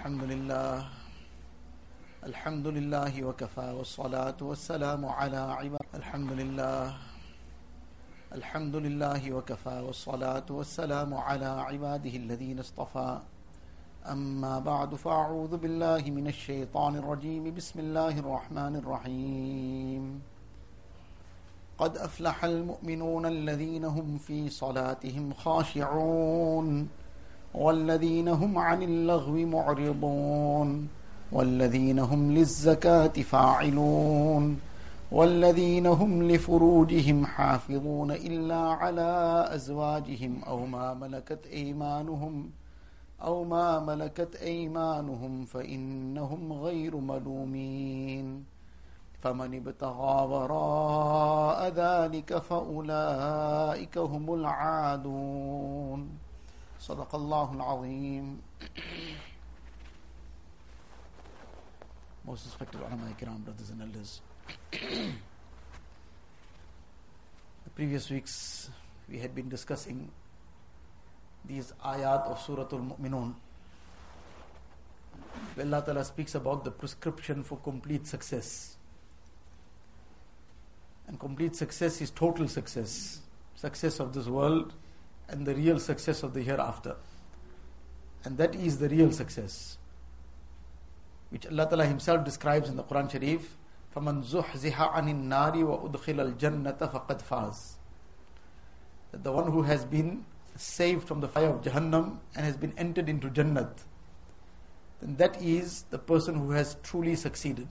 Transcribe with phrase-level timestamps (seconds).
[0.00, 0.88] الحمد لله.
[2.24, 5.88] الحمد لله وكفى والصلاة والسلام على عباد.
[5.94, 6.84] الحمد لله.
[8.32, 13.20] الحمد لله وكفى والصلاة والسلام على عباده الذين اصطفى.
[14.08, 17.54] أما بعد فأعوذ بالله من الشيطان الرجيم.
[17.54, 20.22] بسم الله الرحمن الرحيم.
[21.78, 26.88] قد أفلح المؤمنون الذين هم في صلاتهم خاشعون.
[27.54, 30.88] والذين هم عن اللغو معرضون
[31.32, 34.60] والذين هم للزكاة فاعلون
[35.12, 42.50] والذين هم لفروجهم حافظون إلا على أزواجهم أو ما ملكت أيمانهم
[43.22, 48.44] أو ما ملكت أيمانهم فإنهم غير ملومين.
[49.22, 56.08] فمن ابتغى وراء ذلك فأولئك هم العادون.
[56.89, 58.41] صدق الله العظيم
[62.25, 64.21] Most respected ulama kiram, brothers and elders.
[64.71, 65.13] the
[67.75, 68.69] previous weeks
[69.07, 70.09] we had been discussing
[71.47, 73.35] these ayat of Surah Al-Mu'minun.
[75.53, 78.77] Where Allah Ta'ala speaks about the prescription for complete success.
[81.07, 83.21] And complete success is total success.
[83.55, 84.73] Success of this world
[85.29, 86.95] and the real success of the hereafter.
[88.23, 89.77] And that is the real success.
[91.29, 93.57] Which Allah Ta'ala Himself describes in the Quran Sharif.
[93.95, 97.73] فَمَنْ زُحْزِحَ عَنِ النَّارِ وَأُدْخِلَ الْجَنَّةَ فَقَدْ فَازَ
[99.11, 100.25] That the one who has been
[100.57, 103.83] saved from the fire of Jahannam and has been entered into Jannat,
[105.01, 107.67] then that is the person who has truly succeeded.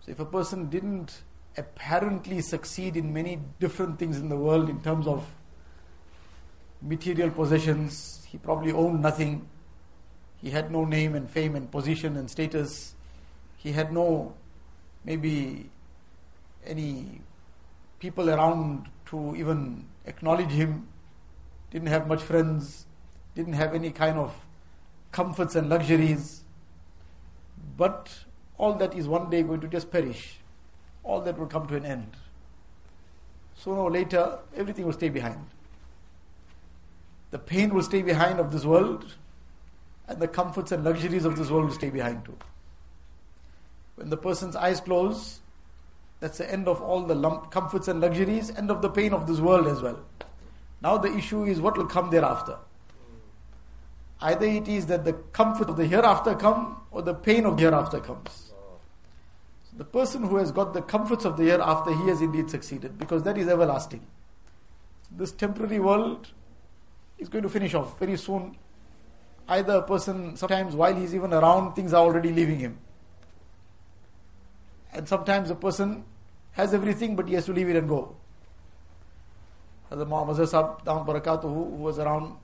[0.00, 1.22] So if a person didn't
[1.56, 5.26] apparently succeed in many different things in the world in terms of
[6.81, 9.47] material possessions, he probably owned nothing,
[10.41, 12.95] he had no name and fame and position and status,
[13.57, 14.33] he had no
[15.03, 15.69] maybe
[16.65, 17.21] any
[17.99, 20.87] people around to even acknowledge him
[21.71, 22.85] didn't have much friends,
[23.35, 24.33] didn't have any kind of
[25.11, 26.43] comforts and luxuries.
[27.77, 28.09] But
[28.57, 30.39] all that is one day going to just perish.
[31.03, 32.17] All that will come to an end.
[33.55, 35.45] Sooner or later, everything will stay behind.
[37.31, 39.15] The pain will stay behind of this world,
[40.07, 42.37] and the comforts and luxuries of this world will stay behind too.
[43.95, 45.39] When the person's eyes close,
[46.19, 49.27] that's the end of all the lump, comforts and luxuries, end of the pain of
[49.27, 49.99] this world as well.
[50.81, 52.57] Now the issue is what will come thereafter.
[54.21, 57.63] Either it is that the comfort of the hereafter come or the pain of the
[57.63, 58.51] hereafter comes.
[59.63, 62.97] So the person who has got the comforts of the hereafter, he has indeed succeeded
[62.97, 64.05] because that is everlasting.
[65.11, 66.31] This temporary world
[67.19, 68.55] is going to finish off very soon.
[69.47, 72.77] Either a person, sometimes while he's even around, things are already leaving him.
[74.93, 76.03] And sometimes a person
[76.53, 78.15] has everything but he has to leave it and go.
[79.91, 82.37] Hazrat Muhammad Sahib Damat Barakatuhu, who was around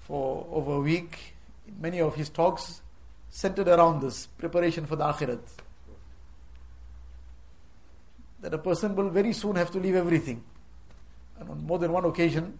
[0.00, 1.34] for over a week,
[1.80, 2.80] many of his talks
[3.28, 5.40] centered around this preparation for the Akhirat.
[8.40, 10.42] That a person will very soon have to leave everything.
[11.38, 12.58] And on more than one occasion,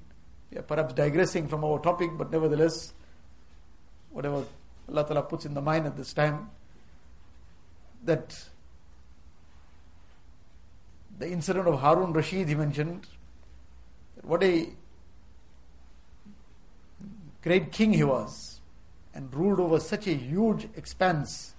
[0.60, 2.92] perhaps digressing from our topic, but nevertheless,
[4.10, 4.44] whatever
[4.88, 6.50] Allah Ta'ala puts in the mind at this time,
[8.04, 8.44] that
[11.18, 13.06] the incident of Harun Rashid he mentioned,
[14.22, 14.68] what a
[17.42, 18.60] great king he was
[19.14, 21.54] and ruled over such a huge expanse.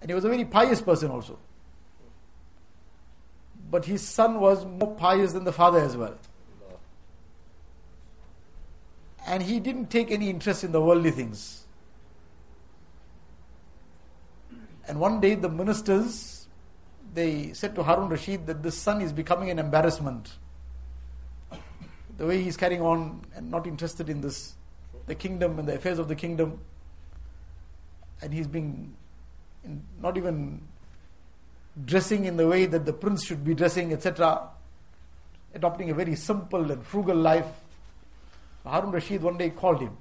[0.00, 1.38] And he was a very pious person also.
[3.72, 6.18] But his son was more pious than the father as well.
[9.26, 11.64] And he didn't take any interest in the worldly things.
[14.86, 16.46] And one day the ministers
[17.14, 20.34] they said to Harun Rashid that this son is becoming an embarrassment.
[22.18, 24.54] The way he's carrying on and not interested in this,
[25.06, 26.60] the kingdom and the affairs of the kingdom,
[28.20, 28.94] and he's being
[29.98, 30.60] not even
[31.84, 34.48] dressing in the way that the prince should be dressing, etc.,
[35.54, 37.46] adopting a very simple and frugal life.
[38.64, 39.96] Harun Rashid one day called him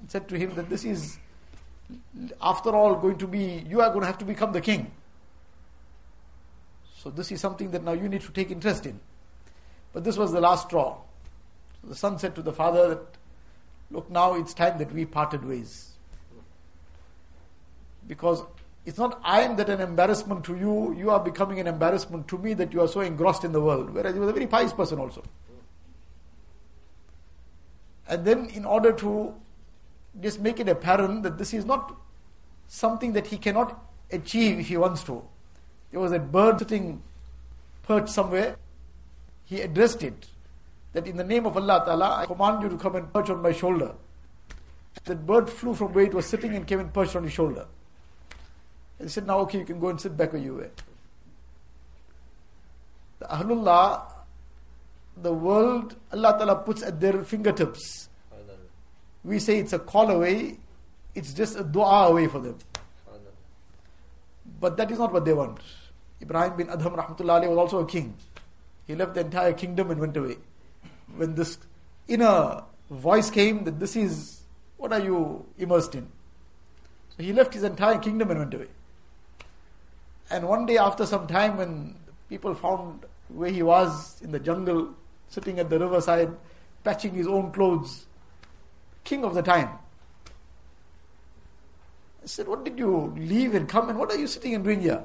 [0.00, 1.18] and said to him that this is,
[2.40, 4.90] after all, going to be, you are going to have to become the king.
[6.96, 9.00] So this is something that now you need to take interest in.
[9.92, 10.98] But this was the last straw.
[11.80, 13.00] So the son said to the father that,
[13.90, 15.92] look, now it's time that we parted ways.
[18.06, 18.42] Because
[18.86, 22.38] it's not I am that an embarrassment to you, you are becoming an embarrassment to
[22.38, 23.90] me that you are so engrossed in the world.
[23.90, 25.24] Whereas he was a very pious person also.
[28.08, 29.34] And then, in order to
[30.20, 31.96] just make it apparent that this is not
[32.68, 35.20] something that he cannot achieve if he wants to,
[35.90, 37.02] there was a bird sitting
[37.82, 38.56] perched somewhere.
[39.46, 40.28] He addressed it
[40.92, 43.42] that in the name of Allah Ta'ala, I command you to come and perch on
[43.42, 43.94] my shoulder.
[45.04, 47.66] That bird flew from where it was sitting and came and perched on his shoulder.
[48.98, 50.70] And he said, Now, okay, you can go and sit back where you were.
[53.18, 54.02] The Ahlullah,
[55.16, 58.08] the world, Allah Ta'ala puts at their fingertips.
[59.24, 60.58] We say it's a call away,
[61.14, 62.58] it's just a dua away for them.
[64.60, 65.58] But that is not what they want.
[66.22, 68.14] Ibrahim bin Adham rahmatullahi was also a king.
[68.86, 70.36] He left the entire kingdom and went away.
[71.16, 71.58] When this
[72.08, 74.42] inner voice came that this is
[74.76, 76.06] what are you immersed in?
[77.16, 78.68] So he left his entire kingdom and went away.
[80.30, 81.94] And one day after some time when
[82.28, 84.94] people found where he was in the jungle,
[85.28, 86.36] sitting at the riverside,
[86.84, 88.06] patching his own clothes,
[89.04, 89.68] king of the time.
[92.22, 94.80] I said, What did you leave and come and what are you sitting and doing
[94.80, 95.04] here?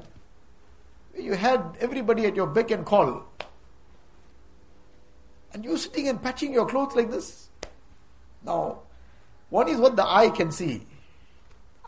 [1.18, 3.24] You had everybody at your beck and call.
[5.52, 7.48] And you sitting and patching your clothes like this?
[8.44, 8.80] Now,
[9.50, 10.86] one is what the eye can see.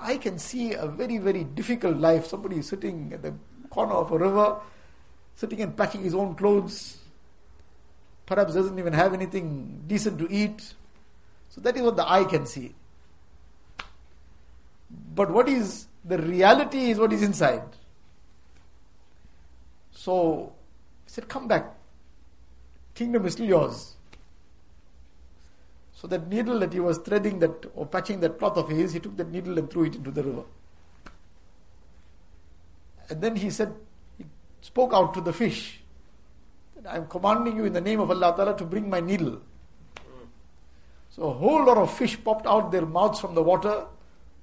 [0.00, 2.26] I can see a very, very difficult life.
[2.26, 3.35] Somebody sitting at the
[3.70, 4.61] corner of a river,
[5.37, 6.99] sitting and packing his own clothes,
[8.26, 10.75] perhaps doesn't even have anything decent to eat.
[11.49, 12.75] So that is what the eye can see.
[15.14, 17.62] But what is the reality is what is inside.
[19.93, 20.52] So
[21.05, 21.75] he said, Come back.
[22.94, 23.94] Kingdom is still yours.
[26.05, 29.01] So that needle that he was threading that or patching that cloth of his, he
[29.01, 30.43] took that needle and threw it into the river.
[33.09, 33.73] And then he said,
[34.19, 34.27] he
[34.61, 35.81] spoke out to the fish.
[36.87, 39.41] I am commanding you in the name of Allah Ta'ala to bring my needle.
[41.09, 43.87] So a whole lot of fish popped out their mouths from the water,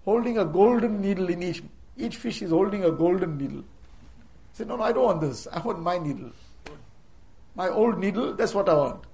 [0.04, 1.62] holding a golden needle in each.
[1.96, 3.60] Each fish is holding a golden needle.
[3.60, 5.48] He said, No, no, I don't want this.
[5.54, 6.31] I want my needle.
[7.54, 9.11] My old needle, that's what I want.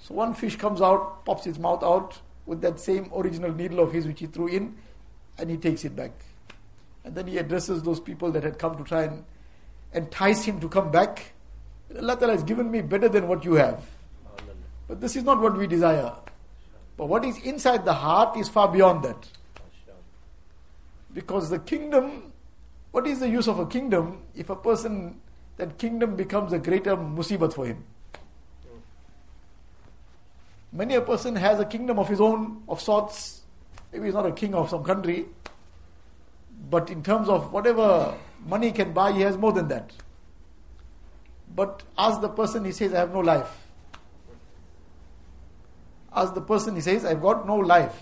[0.00, 3.92] So one fish comes out, pops its mouth out with that same original needle of
[3.92, 4.76] his which he threw in,
[5.38, 6.12] and he takes it back.
[7.04, 9.24] And then he addresses those people that had come to try and
[9.94, 11.32] entice him to come back.
[11.96, 13.84] Allah Ta'ala has given me better than what you have.
[14.88, 16.12] But this is not what we desire.
[16.96, 19.28] But what is inside the heart is far beyond that.
[21.12, 22.32] Because the kingdom,
[22.90, 25.20] what is the use of a kingdom if a person,
[25.56, 27.84] that kingdom becomes a greater musibat for him?
[30.72, 33.42] Many a person has a kingdom of his own, of sorts.
[33.92, 35.26] Maybe he's not a king of some country,
[36.70, 38.14] but in terms of whatever
[38.46, 39.90] money he can buy, he has more than that.
[41.54, 43.66] But ask the person, he says, I have no life.
[46.14, 48.00] Ask the person, he says, I've got no life.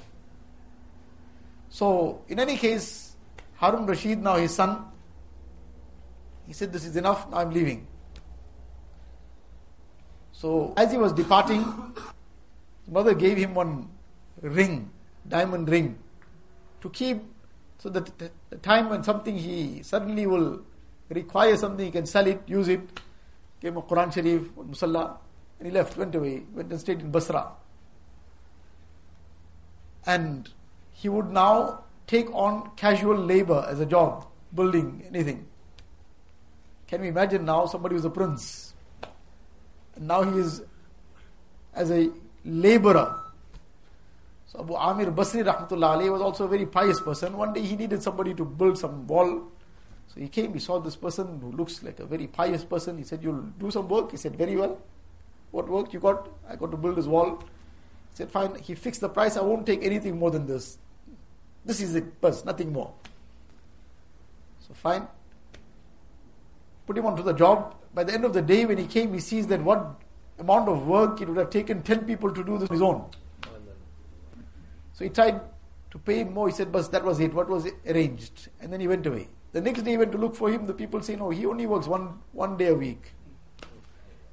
[1.71, 3.15] So, in any case,
[3.57, 4.85] Harun Rashid, now his son,
[6.47, 7.87] he said, This is enough, now I'm leaving.
[10.33, 11.65] So, as he was departing,
[12.89, 13.89] mother gave him one
[14.41, 14.91] ring,
[15.27, 15.99] diamond ring,
[16.81, 17.23] to keep
[17.79, 18.19] so that
[18.51, 20.61] the time when something he suddenly will
[21.09, 23.01] require something, he can sell it, use it.
[23.61, 25.17] Him a Quran Sharif, Musalla,
[25.59, 27.53] and he left, went away, went and stayed in Basra.
[30.07, 30.49] And
[30.93, 35.47] he would now take on casual labor as a job, building anything.
[36.87, 38.75] Can we imagine now somebody who's a prince?
[39.97, 40.63] And now he is
[41.75, 42.11] as a
[42.45, 43.25] laborer.
[44.47, 47.37] So Abu Amir Basri rahmatullah was also a very pious person.
[47.37, 49.43] One day he needed somebody to build some wall.
[50.09, 52.97] So he came, he saw this person who looks like a very pious person.
[52.97, 54.11] He said, You'll do some work?
[54.11, 54.79] He said, Very well.
[55.51, 56.29] What work you got?
[56.49, 57.39] I got to build this wall.
[58.11, 58.57] He said, Fine.
[58.63, 59.37] He fixed the price.
[59.37, 60.79] I won't take anything more than this.
[61.65, 62.93] This is it, bus, nothing more.
[64.67, 65.07] So fine.
[66.87, 67.75] Put him onto the job.
[67.93, 70.01] By the end of the day, when he came, he sees that what
[70.39, 73.05] amount of work it would have taken 10 people to do this on his own.
[74.93, 75.41] So he tried
[75.91, 76.49] to pay him more.
[76.49, 77.33] He said, but that was it.
[77.33, 78.49] What was arranged?
[78.61, 79.29] And then he went away.
[79.53, 80.67] The next day he went to look for him.
[80.67, 83.13] The people say, no, he only works one, one day a week.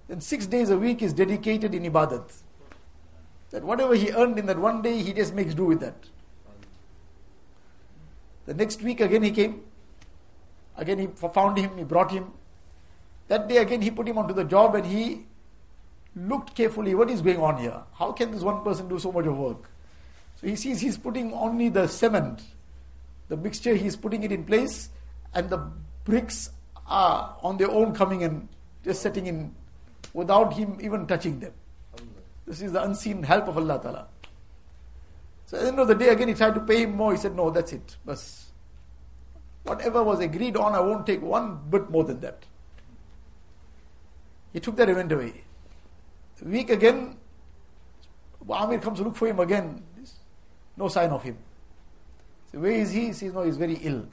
[0.07, 2.31] Then six days a week is dedicated in ibadat.
[3.51, 5.95] That whatever he earned in that one day, he just makes do with that.
[8.45, 9.63] The next week again he came.
[10.77, 12.33] Again he found him, he brought him.
[13.27, 15.25] That day again he put him onto the job and he
[16.15, 17.81] looked carefully what is going on here.
[17.93, 19.69] How can this one person do so much of work?
[20.37, 22.41] So he sees he's putting only the cement,
[23.27, 24.89] the mixture, he's putting it in place,
[25.33, 25.57] and the
[26.03, 26.49] bricks
[26.87, 28.47] are on their own coming and
[28.83, 29.53] just setting in
[30.13, 31.53] without him even touching them.
[32.45, 34.07] This is the unseen help of Allah Ta'ala.
[35.47, 37.11] So at the end of the day, again, he tried to pay him more.
[37.11, 37.97] He said, No, that's it.
[38.05, 38.45] Bas.
[39.63, 42.43] Whatever was agreed on, I won't take one bit more than that.
[44.53, 45.44] He took that event away.
[46.43, 47.17] Week again,
[48.47, 49.81] Amir comes to look for him again.
[50.77, 51.37] No sign of him.
[52.51, 53.07] So where is he?
[53.07, 54.05] He says, No, he's very ill.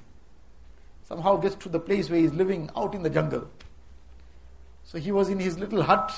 [1.04, 3.50] Somehow gets to the place where he's living out in the jungle.
[4.84, 6.14] So he was in his little hut,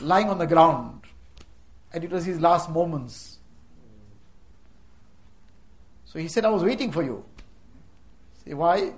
[0.00, 1.02] lying on the ground.
[1.92, 3.38] And it was his last moments.
[6.04, 7.24] So he said, I was waiting for you.
[8.44, 8.92] Say, why?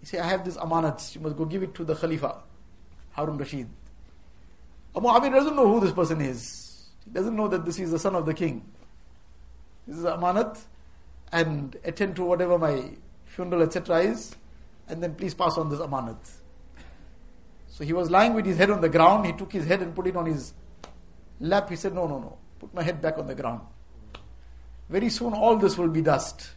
[0.00, 1.14] He said, I have this amanat.
[1.14, 2.42] You must go give it to the Khalifa,
[3.12, 3.68] Harun Rashid.
[4.94, 6.88] Abu Amir doesn't know who this person is.
[7.04, 8.64] He doesn't know that this is the son of the king.
[9.86, 10.58] This is amanat.
[11.32, 12.90] And attend to whatever my
[13.24, 14.00] funeral, etc.
[14.00, 14.36] is.
[14.88, 16.18] And then please pass on this amanat.
[17.68, 19.24] So he was lying with his head on the ground.
[19.24, 20.52] He took his head and put it on his
[21.40, 21.70] lap.
[21.70, 22.36] He said, No, no, no.
[22.60, 23.62] Put my head back on the ground.
[24.90, 26.50] Very soon all this will be dust.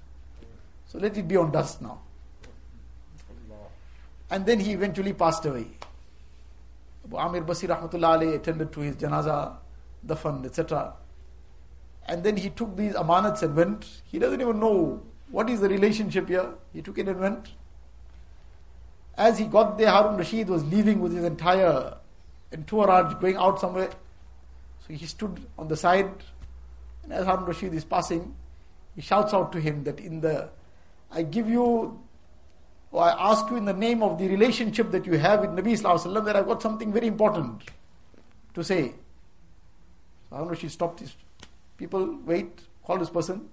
[0.87, 2.01] So let it be on dust now.
[4.29, 5.67] And then he eventually passed away.
[7.13, 9.57] Amir Basri Rahmatullah attended to his janaza,
[10.05, 10.93] dafan, etc.
[12.07, 14.01] And then he took these amanats and went.
[14.05, 16.53] He doesn't even know what is the relationship here.
[16.73, 17.51] He took it and went.
[19.17, 21.97] As he got there, Harun Rashid was leaving with his entire
[22.53, 23.89] entourage going out somewhere.
[24.87, 26.11] So he stood on the side
[27.05, 28.35] and as Harun Rashid is passing,
[28.95, 30.49] he shouts out to him that in the,
[31.11, 31.99] I give you,
[32.95, 35.77] or I ask you in the name of the relationship that you have with Nabi
[35.77, 37.63] Sallallahu that I've got something very important
[38.53, 38.93] to say.
[40.29, 41.13] So Harun Rashid stopped his
[41.75, 43.49] people, wait, call this person.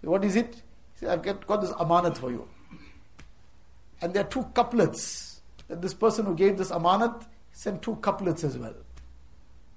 [0.00, 0.54] Say, what is it?
[0.54, 2.48] He said, I've got, got this amanat for you.
[4.00, 8.42] And there are two couplets that this person who gave this amanat sent two couplets
[8.42, 8.74] as well.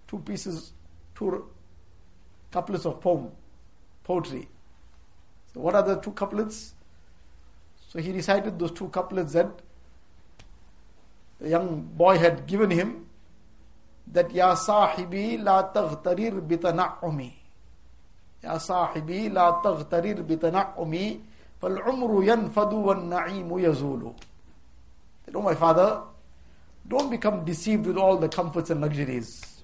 [0.08, 0.72] Two pieces,
[1.16, 1.46] two
[2.50, 3.30] couplets of poem,
[4.06, 4.48] poetry.
[5.54, 6.75] So what are the two couplets?
[7.95, 9.51] So he recited those two couplets that
[11.41, 13.07] the young boy had given him
[14.13, 17.33] that Ya sahibi la taghtarir bitana'umi
[18.43, 21.21] Ya sahibi la taghtarir bitana'umi
[21.61, 24.15] فالعمر ينفد والنعيم يزول
[25.27, 26.03] That, oh my father,
[26.89, 29.63] don't become deceived with all the comforts and luxuries.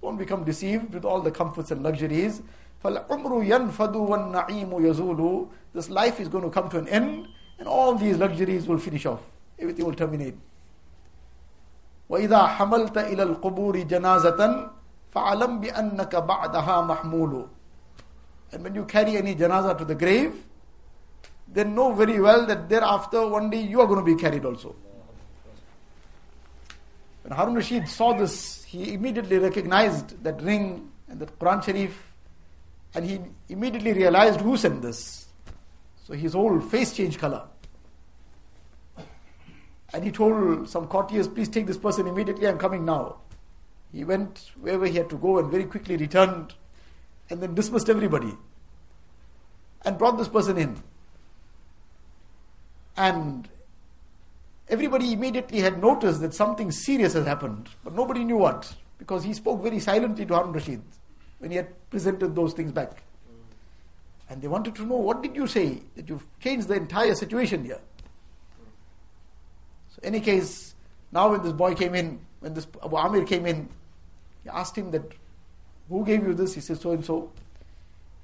[0.00, 2.42] Don't become deceived with all the comforts and luxuries.
[2.84, 7.28] فَالْعُمْرُ يَنْفَدُ وَالنَّعِيمُ يَزُولُ This life is going to come to an end
[7.58, 9.20] and all these luxuries will finish off.
[9.58, 10.34] Everything will terminate.
[12.10, 14.70] وَإِذَا حَمَلْتَ إِلَى الْقُبُورِ جَنَازَةً
[15.14, 17.48] فَعَلَمْ بِأَنَّكَ بَعْدَهَا مَحْمُولُ
[18.52, 20.34] And when you carry any janazah to the grave,
[21.48, 24.74] then know very well that thereafter one day you are going to be carried also.
[27.22, 32.12] When Harun Rashid saw this, he immediately recognized that ring and that Quran Sharif,
[32.97, 35.27] and he immediately realized who sent this.
[36.03, 37.43] So his whole face changed color.
[39.93, 43.17] And he told some courtiers, please take this person immediately, I'm coming now.
[43.93, 46.55] He went wherever he had to go and very quickly returned
[47.29, 48.33] and then dismissed everybody
[49.85, 50.81] and brought this person in.
[52.97, 53.47] And
[54.69, 59.33] Everybody immediately had noticed that something serious has happened, but nobody knew what, because he
[59.33, 60.81] spoke very silently to Harun Rashid
[61.39, 63.03] when he had presented those things back.
[64.29, 67.63] And they wanted to know, what did you say that you've changed the entire situation
[67.63, 67.79] here?
[69.89, 70.75] So, any case,
[71.11, 73.69] now when this boy came in, when this Abu Amir came in,
[74.43, 75.03] he asked him that,
[75.89, 76.53] who gave you this?
[76.53, 77.31] He said, so and so.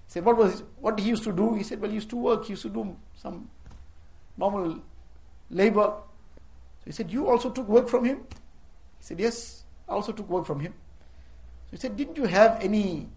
[0.08, 1.53] He said, what was what he used to do?
[1.53, 3.50] He said, well, he used to work, he used to do some
[4.38, 4.79] normal
[5.50, 5.93] labor.
[6.79, 8.17] So he said, You also took work from him?
[8.29, 10.74] He said, Yes, I also took work from him.
[11.74, 13.10] He said, Didn't you have any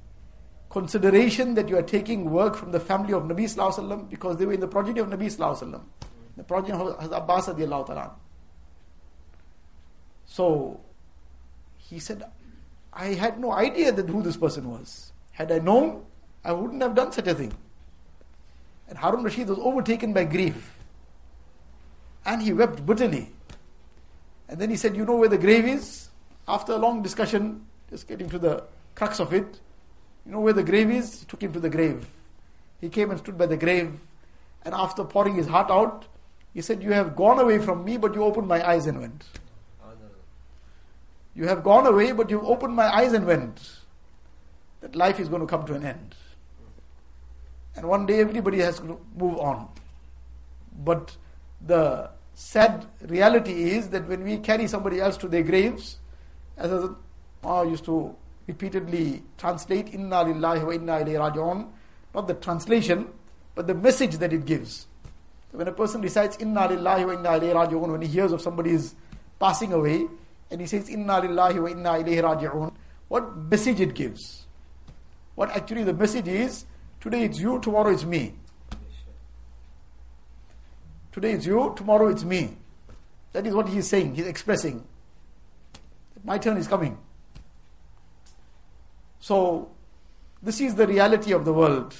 [0.71, 4.55] consideration that you are taking work from the family of Nabi Sallallahu because they were
[4.55, 5.83] in the progeny of Nabi Sallallahu
[6.39, 8.13] the progeny of Hazrat Abbas ta'ala.
[10.25, 10.81] So
[11.77, 12.25] he said,
[12.95, 15.13] I had no idea that who this person was.
[15.33, 16.07] Had I known,
[16.43, 17.53] I wouldn't have done such a thing.
[18.89, 20.79] And Harun Rashid was overtaken by grief.
[22.25, 23.33] And he wept bitterly.
[24.49, 26.09] And then he said, You know where the grave is?
[26.49, 28.63] After a long discussion, just getting to the
[28.95, 29.59] crux of it,
[30.27, 31.21] you know where the grave is?
[31.21, 32.07] He took him to the grave.
[32.79, 33.99] He came and stood by the grave.
[34.65, 36.05] And after pouring his heart out,
[36.53, 39.25] he said, You have gone away from me, but you opened my eyes and went.
[41.35, 43.61] You have gone away, but you opened my eyes and went.
[44.83, 46.15] That life is going to come to an end.
[47.77, 49.69] And one day everybody has to move on.
[50.85, 51.17] But
[51.67, 55.99] the sad reality is that when we carry somebody else to their graves,
[56.57, 56.71] as
[57.47, 58.15] I used to
[58.47, 61.69] repeatedly translate Inna lillahi wa inna ilayhi raji'un,
[62.15, 63.09] not the translation,
[63.55, 64.87] but the message that it gives.
[65.53, 68.41] So when a person recites Inna lillahi wa inna ilayhi raji'un, when he hears of
[68.41, 68.95] somebody's
[69.39, 70.07] passing away,
[70.51, 72.73] and he says Inna lillahi wa inna ilayhi raji'un,
[73.09, 74.47] what message it gives?
[75.37, 76.65] What actually the message is,
[77.01, 78.35] today it's you, tomorrow it's me.
[81.13, 82.57] Today it's you, tomorrow it's me.
[83.33, 84.85] That is what he is saying, he is expressing.
[86.25, 86.99] My turn is coming.
[89.27, 89.69] So,
[90.41, 91.97] this is the reality of the world.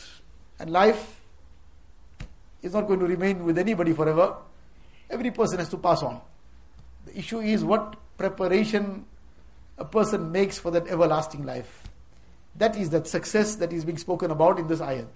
[0.61, 1.21] And life
[2.63, 4.37] is not going to remain with anybody forever.
[5.11, 6.21] Every person has to pass on.
[7.05, 9.07] The issue is what preparation
[9.77, 11.83] a person makes for that everlasting life.
[12.55, 15.09] That is that success that is being spoken about in this ayat.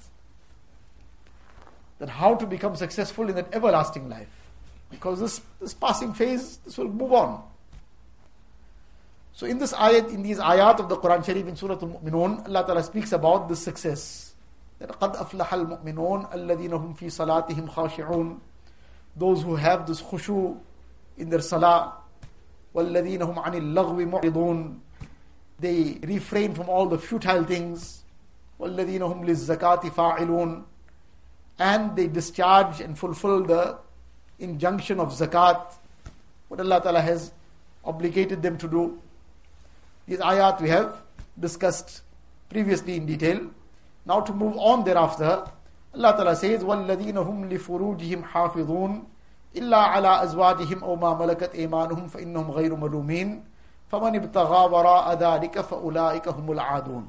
[2.00, 4.50] That how to become successful in that everlasting life.
[4.90, 7.44] Because this, this passing phase, this will move on.
[9.40, 12.62] So in this ayat, in these ayat of the Quran Sharif in Surah Al-Mu'minun, Allah
[12.62, 14.34] Ta'ala speaks about this success.
[14.78, 18.38] That قَدْ أَفْلَحَ الْمُؤْمِنُونَ الَّذِينَ هُمْ فِي صَلَاتِهِمْ خَاشِعُونَ
[19.16, 20.58] Those who have this khushu
[21.16, 21.94] in their salah,
[22.74, 24.78] وَالَّذِينَ هُمْ عَنِ اللَّغْوِ مُعْرِضُونَ
[25.58, 28.04] They refrain from all the futile things.
[28.60, 30.64] وَالَّذِينَ هُمْ لِلزَّكَاةِ فَاعِلُونَ
[31.58, 33.78] And they discharge and fulfill the
[34.38, 35.76] injunction of zakat,
[36.48, 37.32] what Allah Ta'ala has
[37.86, 39.00] obligated them to do.
[40.09, 41.01] These ayat we have
[41.39, 42.01] discussed
[42.49, 43.49] previously in detail.
[44.05, 45.45] Now to move on thereafter,
[45.93, 49.05] Allah Ta'ala says, وَالَّذِينَ هُمْ لِفُرُوجِهِمْ حَافِظُونَ
[49.55, 53.43] إلا على أزواجهم أو ما ملكت إيمانهم فإنهم غير ملومين
[53.91, 57.07] فمن ابتغى وراء ذلك فأولئك هم العادون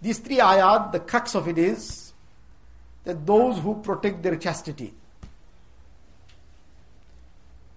[0.00, 2.12] These three ayat, the crux of it is
[3.04, 4.92] that those who protect their chastity,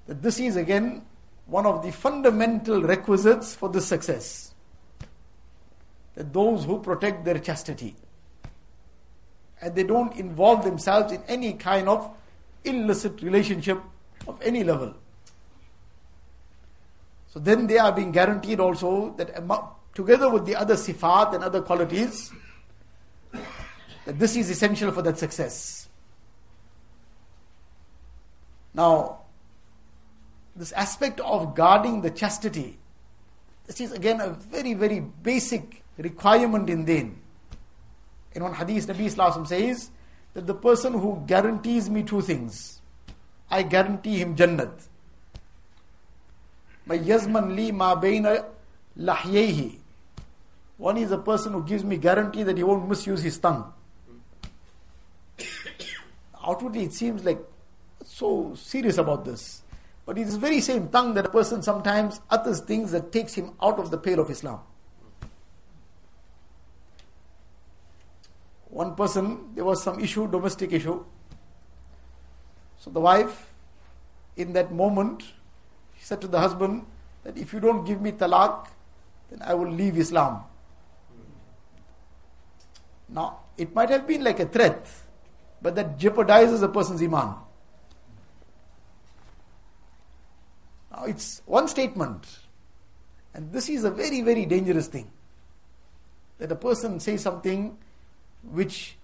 [0.06, 1.02] that this is again
[1.47, 4.55] one of the fundamental requisites for this success.
[6.15, 7.97] That those who protect their chastity
[9.61, 12.15] and they don't involve themselves in any kind of
[12.65, 13.81] illicit relationship
[14.29, 14.95] of any level.
[17.29, 19.43] So then they are being guaranteed also that
[19.95, 22.31] together with the other sifat and other qualities,
[24.05, 25.89] that this is essential for that success.
[28.73, 29.24] Now,
[30.57, 32.79] this aspect of guarding the chastity,
[33.67, 37.17] this is again a very, very basic requirement in deen.
[38.35, 39.91] In one hadith, Nabi Islam says
[40.35, 42.81] that the person who guarantees me two things,
[43.51, 44.89] I guarantee him Jannat.
[46.87, 48.45] My li ma bayna
[48.99, 49.79] lahyehi.
[50.77, 53.73] One is a person who gives me guarantee that he won't misuse his tongue.
[56.47, 57.39] Outwardly, it seems like
[58.05, 59.63] so serious about this.
[60.07, 63.53] But it is very same tongue that a person sometimes utters things that takes him
[63.63, 64.61] out of the pale of Islam.
[68.75, 71.05] one person, there was some issue, domestic issue.
[72.77, 73.53] So the wife,
[74.37, 75.23] in that moment,
[75.97, 76.85] she said to the husband
[77.23, 78.67] that if you don't give me talaq,
[79.31, 80.43] then I will leave Islam.
[83.09, 84.89] Now, it might have been like a threat,
[85.63, 87.37] but that jeopardizes a person's iman.
[90.97, 92.27] Now, it's one statement,
[93.33, 95.11] and this is a very, very dangerous thing.
[96.39, 97.77] That a person says something
[98.43, 98.97] which,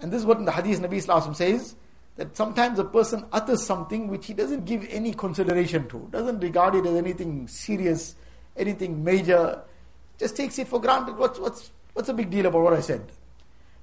[0.00, 1.74] and this is what in the hadith Nabi Islam says,
[2.16, 6.74] that sometimes a person utters something which he doesn't give any consideration to, doesn't regard
[6.74, 8.14] it as anything serious,
[8.56, 9.62] anything major,
[10.18, 11.16] just takes it for granted.
[11.16, 13.10] What's, what's, what's the big deal about what I said?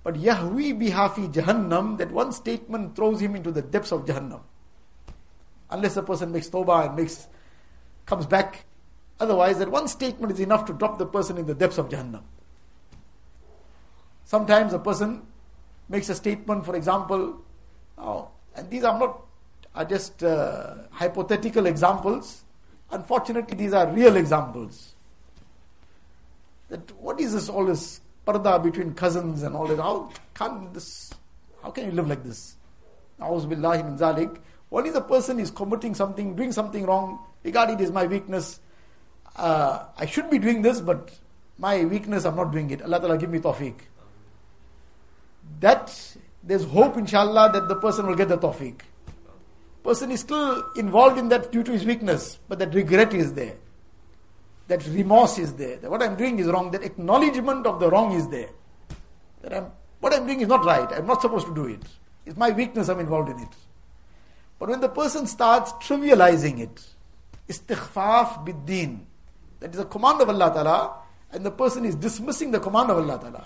[0.03, 4.41] But Yahwi bihafi Jahannam, that one statement throws him into the depths of Jahannam.
[5.73, 7.27] Unless a person makes tawbah and makes,
[8.05, 8.65] comes back.
[9.19, 12.21] Otherwise, that one statement is enough to drop the person in the depths of Jahannam.
[14.23, 15.23] Sometimes a person
[15.89, 17.41] makes a statement, for example,
[17.97, 19.19] oh, and these are not
[19.75, 22.43] are just uh, hypothetical examples.
[22.91, 24.93] Unfortunately, these are real examples.
[26.69, 29.79] That what is this all this parda between cousins and all that?
[29.79, 31.11] How can this?
[31.63, 32.57] How can you live like this?
[33.19, 34.37] Auzubillahi min zalik.
[34.73, 38.59] Only the person is committing something, doing something wrong, regarding it is my weakness.
[39.35, 41.11] Uh, I should be doing this, but
[41.57, 42.81] my weakness, I'm not doing it.
[42.81, 43.75] Allah Ta'ala give me tawfiq
[45.59, 48.81] that there's hope inshallah that the person will get the tawfiq.
[49.83, 53.55] Person is still involved in that due to his weakness, but that regret is there.
[54.67, 55.77] That remorse is there.
[55.77, 56.71] That what I'm doing is wrong.
[56.71, 58.49] That acknowledgement of the wrong is there.
[59.41, 60.89] That I'm, what I'm doing is not right.
[60.91, 61.81] I'm not supposed to do it.
[62.25, 63.55] It's my weakness, I'm involved in it.
[64.63, 66.87] But when the person starts trivializing it,
[67.49, 69.05] istikhfaf bid-deen,
[69.59, 70.99] that is a command of Allah Ta'ala,
[71.33, 73.45] and the person is dismissing the command of Allah Ta'ala.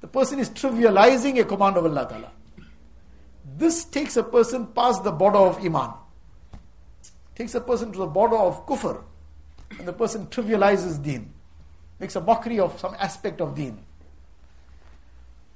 [0.00, 2.32] The person is trivializing a command of Allah Ta'ala.
[3.58, 5.92] This takes a person past the border of Iman.
[7.36, 9.04] Takes a person to the border of kufr.
[9.78, 11.32] And the person trivializes deen.
[12.00, 13.78] Makes a mockery of some aspect of deen.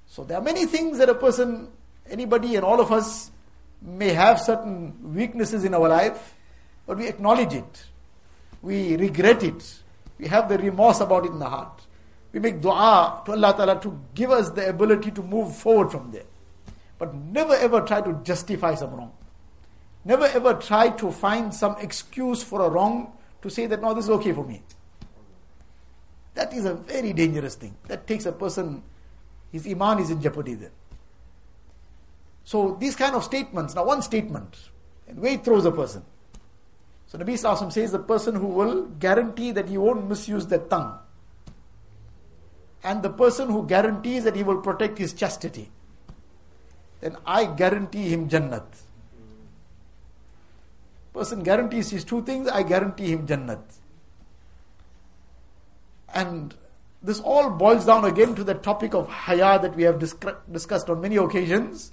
[0.06, 1.72] So there are many things that a person,
[2.08, 3.32] anybody and all of us
[3.84, 6.34] may have certain weaknesses in our life,
[6.86, 7.84] but we acknowledge it.
[8.62, 9.82] We regret it.
[10.18, 11.82] We have the remorse about it in the heart.
[12.32, 16.10] We make dua to Allah Ta'ala to give us the ability to move forward from
[16.10, 16.24] there.
[16.98, 19.12] But never ever try to justify some wrong.
[20.04, 24.04] Never ever try to find some excuse for a wrong to say that no, this
[24.04, 24.62] is okay for me.
[26.34, 27.76] That is a very dangerous thing.
[27.86, 28.82] That takes a person,
[29.52, 30.70] his iman is in jeopardy then.
[32.44, 34.56] So these kind of statements, now one statement,
[35.08, 36.04] and way it throws a person.
[37.06, 40.98] So Nabi Sallallahu says the person who will guarantee that he won't misuse the tongue.
[42.82, 45.70] And the person who guarantees that he will protect his chastity.
[47.00, 48.66] Then I guarantee him Jannat.
[51.14, 53.62] Person guarantees his two things, I guarantee him Jannat.
[56.12, 56.54] And
[57.02, 61.00] this all boils down again to the topic of haya that we have discussed on
[61.00, 61.90] many occasions.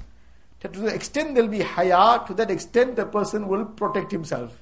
[0.61, 4.11] That to the extent there will be haya, to that extent a person will protect
[4.11, 4.57] himself.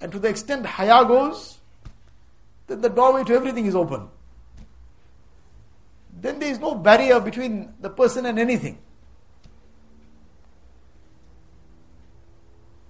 [0.00, 1.58] And to the extent haya goes,
[2.66, 4.08] then the doorway to everything is open.
[6.20, 8.78] Then there is no barrier between the person and anything.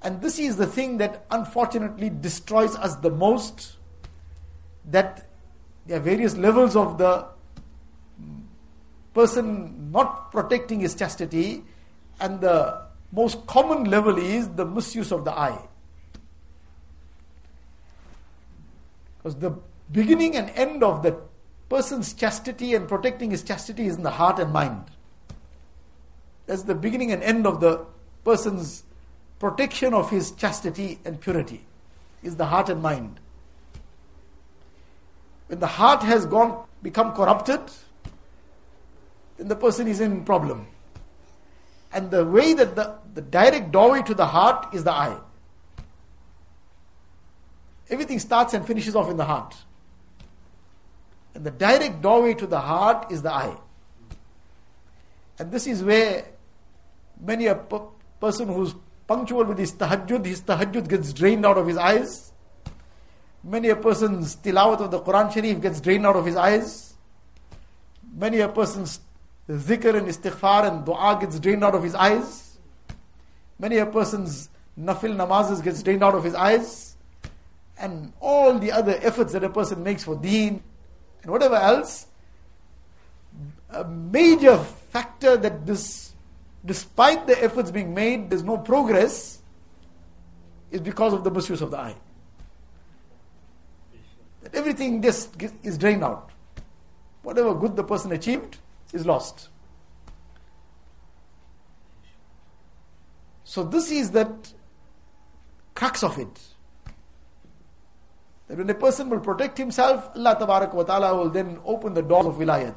[0.02, 3.76] And this is the thing that unfortunately destroys us the most
[4.90, 5.28] that
[5.86, 7.26] there are various levels of the
[9.14, 11.64] person not protecting his chastity,
[12.20, 15.60] and the most common level is the misuse of the eye.
[19.18, 19.54] Because the
[19.92, 21.20] beginning and end of the
[21.68, 24.84] person's chastity and protecting his chastity is in the heart and mind.
[26.46, 27.86] That's the beginning and end of the
[28.24, 28.82] person's
[29.38, 31.64] protection of his chastity and purity,
[32.22, 33.20] is the heart and mind.
[35.48, 37.60] When the heart has gone, become corrupted,
[39.42, 40.68] then the person is in problem.
[41.92, 45.18] And the way that the, the direct doorway to the heart is the eye.
[47.90, 49.56] Everything starts and finishes off in the heart.
[51.34, 53.56] And the direct doorway to the heart is the eye.
[55.40, 56.24] And this is where
[57.20, 57.56] many a
[58.20, 58.76] person who's
[59.08, 62.32] punctual with his tahajjud, his tahajjud gets drained out of his eyes.
[63.42, 66.94] Many a person's tilawat of the Quran Sharif gets drained out of his eyes.
[68.14, 69.00] Many a person's
[69.48, 72.58] zikr and istighfar and dua gets drained out of his eyes.
[73.58, 76.96] Many a person's nafil namazes gets drained out of his eyes.
[77.78, 80.62] And all the other efforts that a person makes for deen
[81.22, 82.06] and whatever else.
[83.70, 86.12] A major factor that this,
[86.64, 89.40] despite the efforts being made, there's no progress,
[90.70, 91.96] is because of the misuse of the eye
[94.42, 96.30] that everything just is drained out.
[97.22, 98.58] Whatever good the person achieved
[98.92, 99.48] is lost.
[103.44, 104.52] So this is that
[105.74, 106.40] crux of it.
[108.48, 110.36] That when a person will protect himself, Allah
[110.72, 112.74] wa ta'ala will then open the doors of wilayat.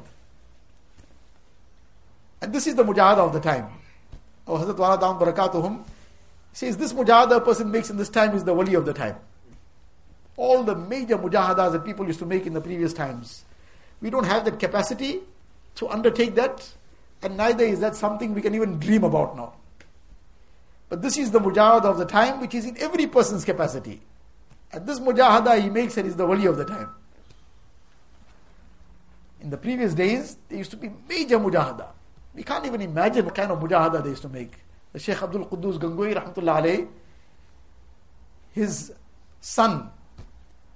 [2.42, 3.68] And this is the mujahada of the time.
[4.46, 5.84] Our Hazrat Wala Barakatuhum
[6.52, 9.16] says this mujahada a person makes in this time is the wali of the time
[10.36, 13.44] all the major mujahadas that people used to make in the previous times.
[14.00, 15.20] We don't have that capacity
[15.76, 16.68] to undertake that,
[17.22, 19.54] and neither is that something we can even dream about now.
[20.88, 24.00] But this is the mujahada of the time which is in every person's capacity.
[24.72, 26.90] And this mujahada he makes it is the wali of the time.
[29.40, 31.88] In the previous days, there used to be major mujahada.
[32.34, 34.52] We can't even imagine what kind of mujahada they used to make.
[34.92, 36.88] The Sheikh Abdul Quddus Gangoi, rahmatullah alayh,
[38.52, 38.92] his
[39.40, 39.90] son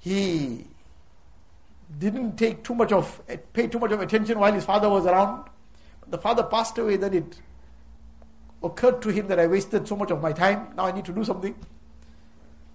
[0.01, 0.67] he
[1.99, 3.21] didn't take too much of
[3.53, 5.49] pay too much of attention while his father was around.
[6.07, 7.41] The father passed away, then it
[8.63, 10.73] occurred to him that I wasted so much of my time.
[10.77, 11.55] Now I need to do something.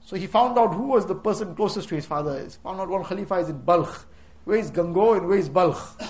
[0.06, 2.42] So he found out who was the person closest to his father.
[2.44, 4.06] He found out one Khalifa is in Balkh.
[4.44, 6.02] Where is Gango and where is Balkh?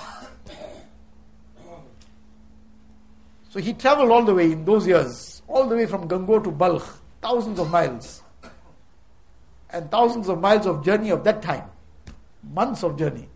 [3.49, 6.51] So he traveled all the way in those years, all the way from Gango to
[6.51, 8.21] Balkh, thousands of miles
[9.75, 11.63] and thousands of miles of journey of that time,
[12.51, 13.29] months of journey.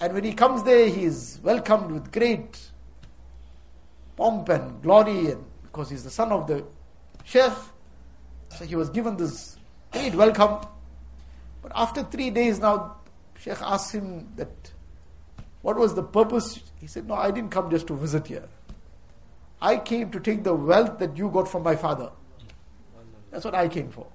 [0.00, 2.58] And when he comes there, he is welcomed with great
[4.16, 6.64] pomp and glory, and because he's the son of the
[7.24, 7.52] sheikh,
[8.56, 9.56] so he was given this
[9.92, 10.66] great welcome.
[11.62, 12.96] But after three days now,
[13.38, 14.72] Sheikh asked him that,
[15.62, 16.60] what was the purpose?
[16.80, 18.48] He said, no, I didn't come just to visit here.
[19.60, 22.10] I came to take the wealth that you got from my father.
[23.30, 24.06] That's what I came for.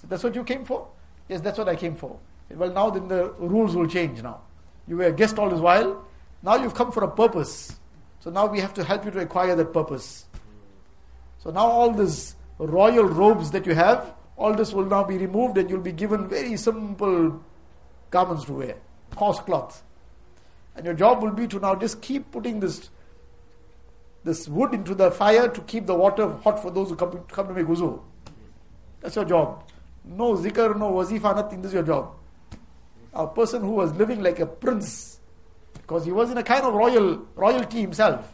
[0.00, 0.86] So that's what you came for?
[1.28, 2.18] Yes, that's what I came for.
[2.50, 4.40] Well, now then the rules will change now.
[4.86, 6.04] You were a guest all this while.
[6.42, 7.74] Now you've come for a purpose.
[8.20, 10.26] So now we have to help you to acquire that purpose.
[11.38, 15.58] So now all these royal robes that you have, all this will now be removed
[15.58, 17.42] and you'll be given very simple
[18.10, 18.76] garments to wear,
[19.16, 19.82] coarse cloth.
[20.76, 22.90] And your job will be to now just keep putting this
[24.24, 27.46] this wood into the fire to keep the water hot for those who come, come
[27.46, 28.00] to make wuzu.
[29.00, 29.62] That's your job.
[30.06, 31.62] No zikr, no wazifa, nothing.
[31.62, 32.14] This is your job.
[33.12, 35.18] A person who was living like a prince,
[35.74, 38.32] because he was in a kind of royal royalty himself.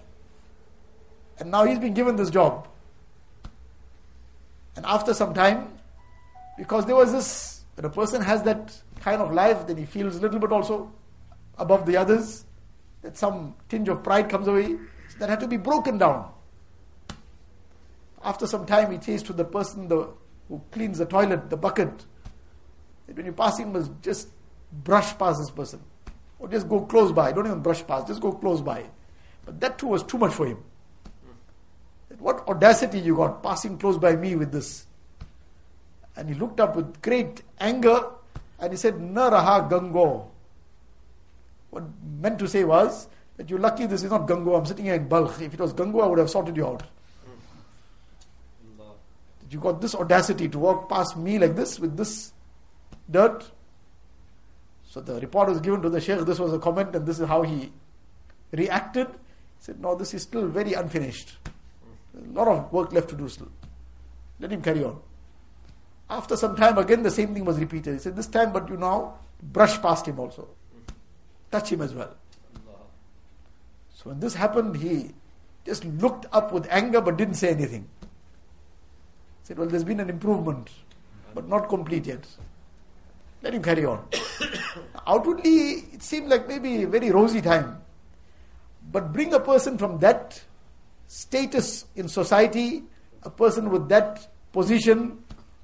[1.38, 2.68] And now he's been given this job.
[4.76, 5.68] And after some time,
[6.58, 10.16] because there was this, when a person has that kind of life, then he feels
[10.16, 10.90] a little bit also
[11.58, 12.44] above the others,
[13.02, 14.76] that some tinge of pride comes away.
[15.08, 16.30] So that had to be broken down.
[18.24, 20.08] After some time, he says to the person the,
[20.52, 22.04] who cleans the toilet, the bucket,
[23.06, 24.28] that when you pass him, must just
[24.84, 25.80] brush past this person.
[26.38, 27.32] Or just go close by.
[27.32, 28.84] Don't even brush past, just go close by.
[29.46, 30.58] But that too was too much for him.
[32.18, 34.86] What audacity you got passing close by me with this?
[36.16, 38.10] And he looked up with great anger
[38.58, 40.28] and he said, Naraha Gango.
[41.70, 41.84] What
[42.20, 45.08] meant to say was that you're lucky this is not Gango, I'm sitting here in
[45.08, 45.40] Balkh.
[45.40, 46.82] If it was Gango, I would have sorted you out.
[49.52, 52.32] You got this audacity to walk past me like this with this
[53.10, 53.50] dirt.
[54.88, 57.28] So the report was given to the Sheikh, this was a comment, and this is
[57.28, 57.70] how he
[58.50, 59.08] reacted.
[59.08, 59.14] He
[59.58, 61.36] said, No, this is still very unfinished.
[62.16, 63.50] A lot of work left to do still.
[64.40, 65.00] Let him carry on.
[66.08, 67.94] After some time, again the same thing was repeated.
[67.94, 70.48] He said, This time, but you now brush past him also.
[71.50, 72.14] Touch him as well.
[73.94, 75.10] So when this happened, he
[75.66, 77.88] just looked up with anger but didn't say anything.
[79.42, 80.70] Said, Well, there's been an improvement,
[81.34, 82.26] but not complete yet.
[83.42, 84.06] Let him carry on.
[85.06, 87.78] Outwardly, it seemed like maybe a very rosy time.
[88.90, 90.40] But bring a person from that
[91.08, 92.84] status in society,
[93.24, 95.18] a person with that position,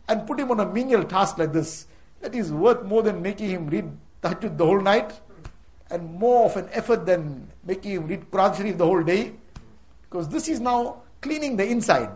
[0.09, 1.87] and put him on a menial task like this,
[2.21, 3.91] that is worth more than making him read
[4.23, 5.13] Tahajjud the whole night,
[5.91, 9.33] and more of an effort than making him read Quran Sharif the whole day,
[10.03, 12.11] because this is now cleaning the inside.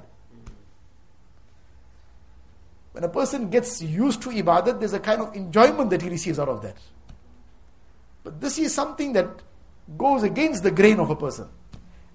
[2.92, 6.38] When a person gets used to ibadat, there's a kind of enjoyment that he receives
[6.38, 6.76] out of that.
[8.22, 9.28] But this is something that
[9.96, 11.48] goes against the grain of a person.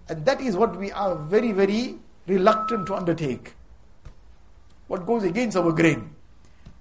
[0.08, 3.54] And that is what we are very, very reluctant to undertake.
[4.88, 6.14] What goes against our grain.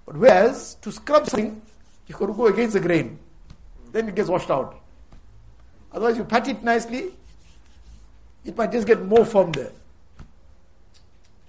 [0.05, 1.61] But whereas to scrub something,
[2.07, 3.19] you got to go against the grain.
[3.91, 4.79] Then it gets washed out.
[5.91, 7.15] Otherwise, you pat it nicely,
[8.45, 9.73] it might just get more firm there.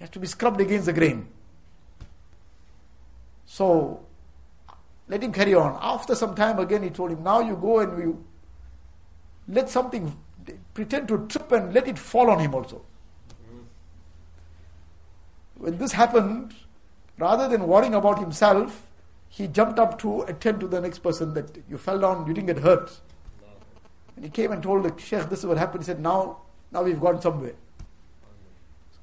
[0.00, 1.28] has to be scrubbed against the grain.
[3.50, 4.04] So,
[5.08, 5.78] let him carry on.
[5.80, 8.24] After some time, again, he told him, Now you go and you
[9.48, 10.16] let something
[10.74, 12.82] pretend to trip and let it fall on him also.
[15.54, 16.54] When this happened,
[17.16, 18.86] rather than worrying about himself,
[19.30, 22.48] he jumped up to attend to the next person that you fell down, you didn't
[22.48, 23.00] get hurt.
[24.14, 25.84] And he came and told the Sheikh, this is what happened.
[25.84, 27.54] He said, now, now we've gone somewhere.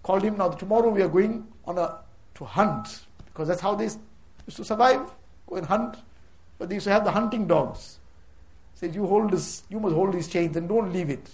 [0.03, 1.97] Called him, now tomorrow we are going on a,
[2.35, 3.05] to hunt.
[3.25, 3.89] Because that's how they
[4.47, 5.11] used to survive,
[5.47, 5.97] go and hunt.
[6.57, 7.99] But they used to have the hunting dogs.
[8.75, 11.29] Said, you hold this, you must hold these chains and don't leave it.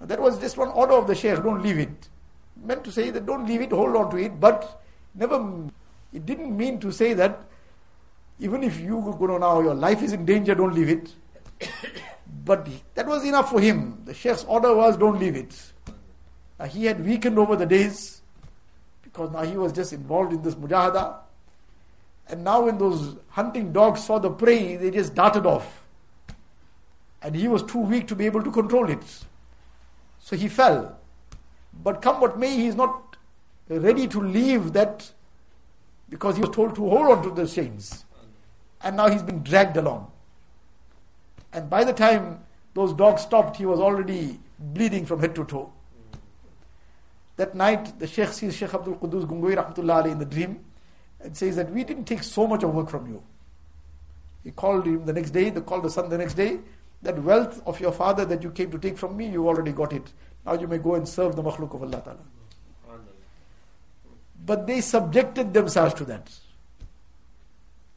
[0.00, 2.08] That was just one order of the Shaykh, don't leave it.
[2.64, 4.82] Meant to say that don't leave it, hold on to it, but
[5.14, 5.66] never,
[6.12, 7.42] it didn't mean to say that
[8.38, 11.14] even if you, know, now your life is in danger, don't leave it.
[12.44, 14.00] but that was enough for him.
[14.06, 15.54] The Sheikh's order was don't leave it.
[16.58, 18.22] Now he had weakened over the days
[19.02, 21.18] because now he was just involved in this mujahada.
[22.30, 25.82] And now when those hunting dogs saw the prey, they just darted off.
[27.22, 29.02] And he was too weak to be able to control it.
[30.20, 30.96] So he fell.
[31.82, 33.16] But come what may, he is not
[33.68, 35.10] ready to leave that
[36.08, 38.04] because he was told to hold on to the chains.
[38.80, 40.10] And now he's been dragged along.
[41.52, 42.40] And by the time
[42.74, 45.72] those dogs stopped, he was already bleeding from head to toe.
[47.36, 50.64] That night, the Sheikh sees Sheikh Abdul Qudus Gangoi Rahmatullah in the dream
[51.22, 53.22] and says that we didn't take so much of work from you.
[54.42, 56.58] He called him the next day, they called the son the next day,
[57.02, 59.92] that wealth of your father that you came to take from me, you already got
[59.92, 60.12] it.
[60.46, 63.00] Now you may go and serve the makhluk of Allah Ta'ala.
[64.46, 66.30] But they subjected themselves to that.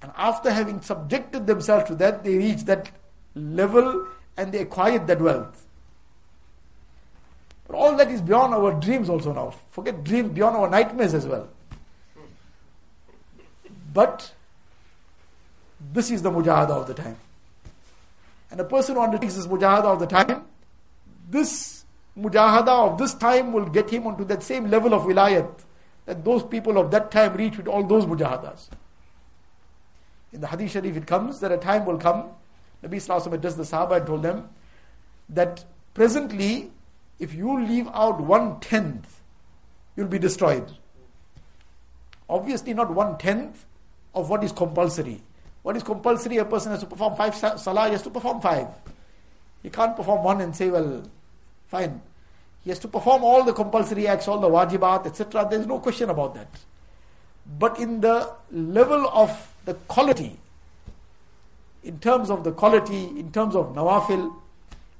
[0.02, 2.92] And after having subjected themselves to that, they reached that
[3.36, 5.66] level and they acquired that wealth.
[7.68, 9.56] But all that is beyond our dreams also now.
[9.70, 11.48] Forget dreams, beyond our nightmares as well.
[13.94, 14.34] But
[15.94, 17.18] this is the mujahada of the time.
[18.50, 20.44] And a person who undertakes this mujahada of the time,
[21.30, 21.86] this
[22.18, 25.50] mujahada of this time will get him onto that same level of wilayat
[26.06, 28.68] that those people of that time reached with all those mujahadas.
[30.32, 32.30] In the Hadith Sharif, it comes that a time will come.
[32.84, 34.50] Nabi Sallallahu addressed the Sahaba and told them
[35.30, 36.72] that presently,
[37.20, 39.22] if you leave out one tenth,
[39.96, 40.74] you'll be destroyed.
[42.28, 43.66] Obviously, not one tenth
[44.14, 45.22] of what is compulsory.
[45.62, 46.38] What is compulsory?
[46.38, 48.68] A person has to perform five salah, he has to perform five.
[49.62, 51.04] He can't perform one and say, well,
[51.68, 52.02] fine.
[52.64, 55.48] He has to perform all the compulsory acts, all the wajibat, etc.
[55.50, 56.48] There is no question about that.
[57.60, 60.38] But in the level of the quality,
[61.84, 64.34] in terms of the quality, in terms of nawafil,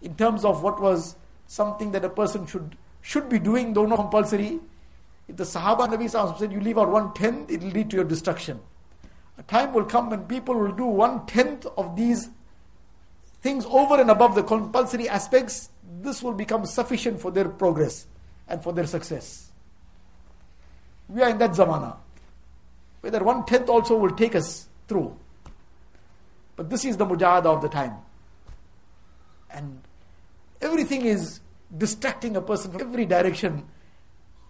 [0.02, 1.16] in terms of what was
[1.48, 4.60] something that a person should should be doing, though not compulsory.
[5.28, 8.06] If the Sahaba Nabi said you leave out one tenth, it will lead to your
[8.06, 8.60] destruction.
[9.38, 12.30] A time will come when people will do one tenth of these
[13.42, 15.70] things over and above the compulsory aspects.
[16.02, 18.08] This will become sufficient for their progress
[18.48, 19.52] and for their success.
[21.10, 21.98] We are in that zamana
[23.04, 25.14] whether one tenth also will take us through.
[26.56, 27.96] But this is the mujahada of the time.
[29.52, 29.82] And
[30.62, 31.42] everything is
[31.78, 33.66] distracting a person from every direction.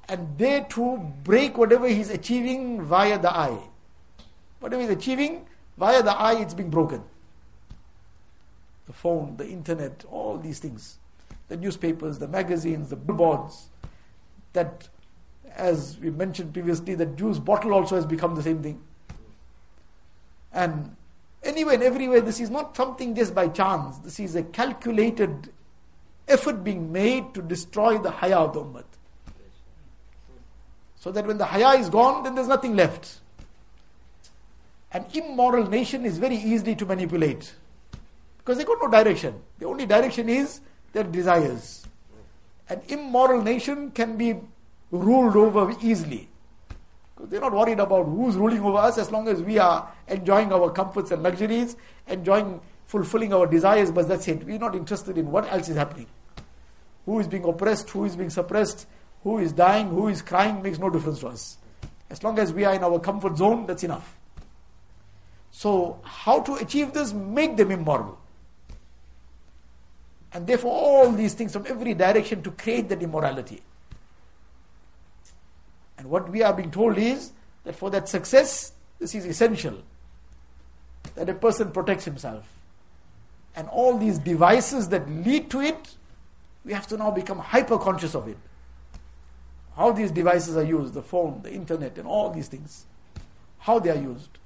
[0.08, 3.58] And they to break whatever he's achieving via the eye.
[4.64, 5.46] Whatever he's achieving
[5.78, 7.04] via the eye, it's being broken.
[8.86, 11.00] The phone, the internet, all these things.
[11.50, 13.68] The newspapers, the magazines, the billboards
[14.54, 14.88] that
[15.54, 18.82] as we mentioned previously, the juice bottle also has become the same thing.
[20.54, 20.96] And
[21.44, 23.98] anywhere and everywhere, this is not something just by chance.
[23.98, 25.50] This is a calculated
[26.30, 28.86] effort being made to destroy the haya of the ummah.
[30.96, 33.20] So that when the haya is gone, then there's nothing left.
[34.94, 37.54] An immoral nation is very easy to manipulate
[38.38, 39.42] because they got no direction.
[39.58, 41.86] The only direction is their desires.
[42.70, 44.36] An immoral nation can be
[44.92, 46.30] ruled over easily.
[47.16, 50.54] Because they're not worried about who's ruling over us as long as we are enjoying
[50.54, 51.76] our comforts and luxuries,
[52.08, 54.44] enjoying fulfilling our desires, but that's it.
[54.44, 56.08] We're not interested in what else is happening.
[57.06, 58.88] Who is being oppressed, who is being suppressed,
[59.24, 61.58] who is dying, who is crying makes no difference to us.
[62.10, 64.20] As long as we are in our comfort zone, that's enough.
[65.56, 67.14] So, how to achieve this?
[67.14, 68.18] Make them immoral.
[70.34, 73.62] And therefore, all these things from every direction to create that immorality.
[76.00, 77.32] And what we are being told is
[77.66, 79.84] that for that success, this is essential
[81.14, 82.46] that a person protects himself.
[83.56, 85.96] And all these devices that lead to it,
[86.66, 88.38] we have to now become hyper conscious of it.
[89.76, 92.86] How these devices are used, the phone, the internet, and all these things,
[93.60, 94.40] how they are used.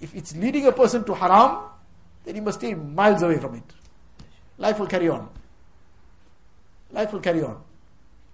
[0.00, 1.64] If it's leading a person to haram,
[2.24, 3.64] then he must stay miles away from it.
[4.58, 5.28] Life will carry on.
[6.92, 7.60] Life will carry on.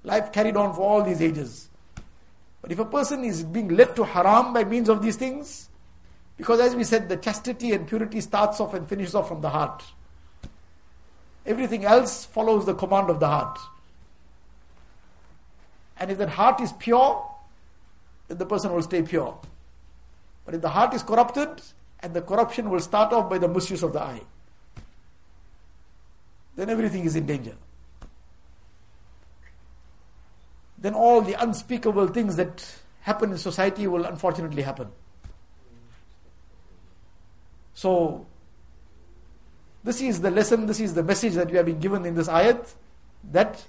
[0.03, 1.69] Life carried on for all these ages.
[2.61, 5.69] But if a person is being led to haram by means of these things,
[6.37, 9.51] because as we said, the chastity and purity starts off and finishes off from the
[9.51, 9.83] heart.
[11.47, 13.59] Everything else follows the command of the heart.
[15.99, 17.31] And if that heart is pure,
[18.29, 19.39] then the person will stay pure.
[20.45, 21.63] But if the heart is corrupted,
[22.01, 24.23] and the corruption will start off by the misuse of the eye,
[26.57, 27.57] then everything is in danger.
[30.85, 32.63] then all the unspeakable things that
[33.01, 34.87] happen in society will unfortunately happen.
[37.73, 38.27] So,
[39.83, 42.29] this is the lesson, this is the message that we have been given in this
[42.29, 42.75] ayat
[43.33, 43.65] that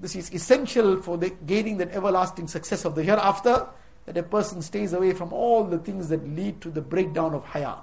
[0.00, 3.68] this is essential for the gaining that everlasting success of the hereafter
[4.06, 7.44] that a person stays away from all the things that lead to the breakdown of
[7.44, 7.76] haya,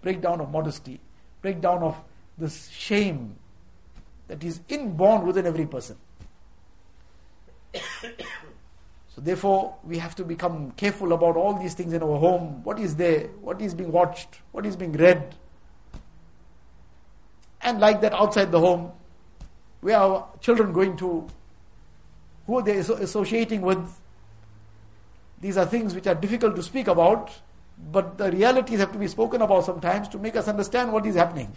[0.00, 1.00] breakdown of modesty,
[1.40, 1.96] breakdown of
[2.38, 3.36] this shame
[4.28, 5.96] that is inborn within every person
[9.08, 12.62] so therefore, we have to become careful about all these things in our home.
[12.64, 13.28] What is there?
[13.40, 14.40] What is being watched?
[14.52, 15.34] What is being read?
[17.62, 18.92] And like that outside the home,
[19.80, 21.26] where are children going to?
[22.46, 24.00] Who are they associating with?
[25.42, 27.32] These are things which are difficult to speak about,
[27.90, 31.16] but the realities have to be spoken about sometimes to make us understand what is
[31.16, 31.52] happening.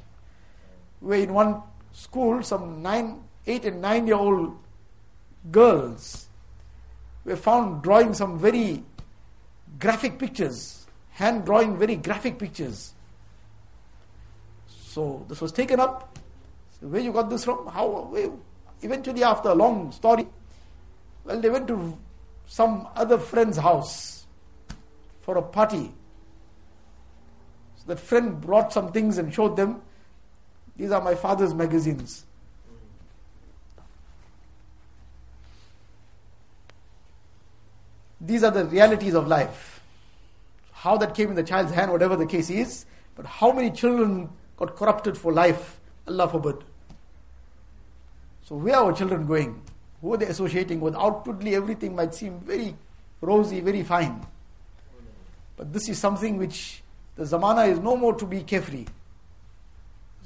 [1.01, 1.61] Where in one
[1.93, 4.57] school, some nine, eight and nine year old
[5.51, 6.27] girls
[7.23, 8.83] were found drawing some very
[9.79, 12.93] graphic pictures, hand drawing very graphic pictures.
[14.67, 16.17] So this was taken up.
[16.79, 17.67] So where you got this from?
[17.67, 18.07] How?
[18.09, 18.31] Where?
[18.81, 20.27] Eventually, after a long story,
[21.23, 21.97] well, they went to
[22.47, 24.25] some other friend's house
[25.21, 25.91] for a party.
[27.77, 29.81] So that friend brought some things and showed them.
[30.77, 32.25] These are my father's magazines.
[38.21, 39.81] These are the realities of life.
[40.71, 42.85] How that came in the child's hand, whatever the case is,
[43.15, 46.57] but how many children got corrupted for life, Allah forbid.
[48.43, 49.61] So, where are our children going?
[50.05, 50.95] Who they're they associating with?
[50.95, 52.75] Outwardly, everything might seem very
[53.21, 54.23] rosy, very fine.
[55.57, 56.83] But this is something which
[57.15, 58.85] the zamana is no more to be carefree.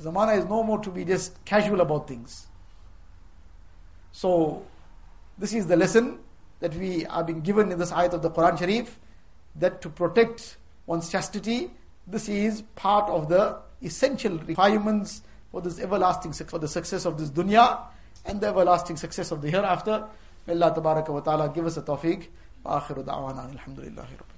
[0.01, 2.47] Zamana is no more to be just casual about things.
[4.11, 4.65] So,
[5.37, 6.19] this is the lesson
[6.59, 8.99] that we are being given in this ayat of the Quran Sharif
[9.55, 10.57] that to protect
[10.87, 11.71] one's chastity,
[12.05, 15.21] this is part of the essential requirements
[15.53, 17.79] for this everlasting for the success of this dunya
[18.24, 20.06] and the everlasting success of the hereafter.
[20.46, 22.28] May Allah wa ta'ala give us a tawfiq.
[22.64, 24.37] وآخر دعوانا الحمد لله رب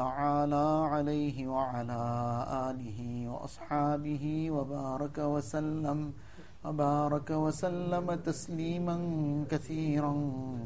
[0.00, 2.02] وتعالى عليه وعلى
[2.68, 4.24] آله وأصحابه
[4.56, 5.98] وبارك وسلم
[6.64, 8.96] وبارك وسلم تسليما
[9.52, 10.14] كثيرا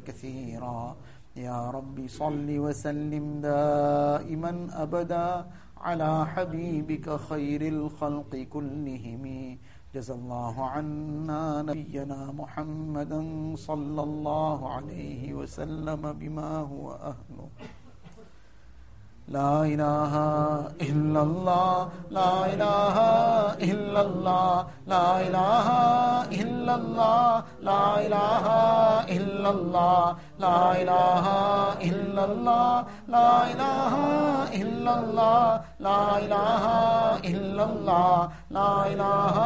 [0.06, 0.96] كثيرا.
[1.36, 4.52] يا رب صل وسلم دائما
[4.84, 5.28] أبدا
[5.82, 9.24] على حبيبك خير الخلق كلهم.
[9.94, 13.20] جزى الله عنا نبينا محمدا
[13.68, 17.48] صلى الله عليه وسلم بما هو أهله.
[19.32, 20.16] لا الہ
[20.86, 22.98] الا اللہ لا الہ
[23.66, 25.70] الا اللہ لا الہ
[26.42, 28.50] الا اللہ لا الہ
[29.14, 31.30] الا اللہ لا الہ
[31.86, 33.96] الا اللہ لا الہ
[34.58, 36.68] الا اللہ لا الہ
[37.24, 39.40] الا اللہ لا الہ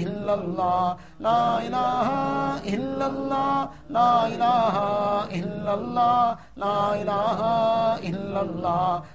[0.00, 2.08] الا اللہ لا الہ
[2.72, 4.80] الا اللہ لا الہ
[5.32, 7.42] الا اللہ لا الہ
[8.02, 9.09] الا اللہ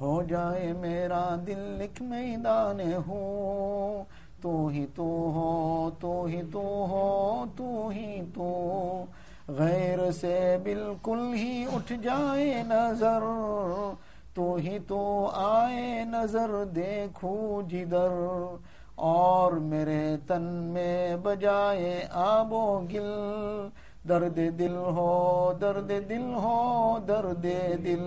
[0.00, 4.04] ہو جائے میرا دل لکھ میدان ہوں
[4.42, 9.04] تو ہی تو ہو، تو ہی تو ہو، تو ہی تو۔
[9.48, 13.22] غیر سے بالکل ہی اٹھ جائے نظر۔
[14.34, 18.44] تو ہی تو آئے نظر، دیکھو جدر۔
[18.94, 23.10] اور میرے تن میں بجائے آب و گل۔
[24.08, 27.46] درد دل ہو، درد دل ہو، درد
[27.84, 28.06] دل۔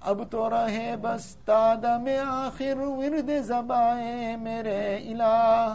[0.00, 5.74] اب تو رہے بس تادم آخر ورد زبائیں میرے الہ۔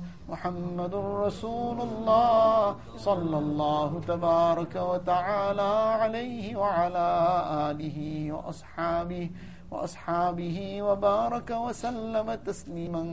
[0.41, 5.71] محمد رسول الله صلى الله تبارك وتعالى
[6.01, 7.09] عليه وعلى
[7.69, 7.97] آله
[8.31, 9.29] وأصحابه
[9.71, 13.03] وأصحابه وبارك وسلم تسليما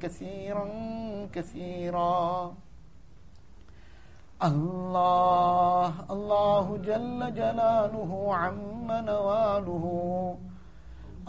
[0.00, 0.66] كثيرا
[1.32, 2.54] كثيرا.
[4.42, 9.84] الله الله جل جلاله عم نواله.